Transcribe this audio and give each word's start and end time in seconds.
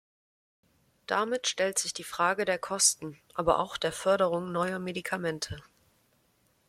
Damit 1.05 1.45
stellt 1.45 1.77
sich 1.77 1.93
die 1.93 2.03
Frage 2.03 2.43
der 2.45 2.57
Kosten, 2.57 3.19
aber 3.35 3.59
auch 3.59 3.77
der 3.77 3.91
Förderung 3.91 4.51
neuer 4.51 4.79
Medikamente. 4.79 5.61